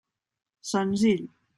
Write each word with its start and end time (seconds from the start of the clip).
Senzill. 0.71 1.27